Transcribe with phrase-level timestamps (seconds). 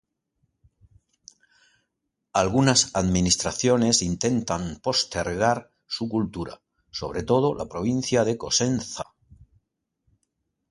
[2.33, 9.03] Algunas administraciones intentan postergar su cultura, sobre todo la provincia de Cosenza.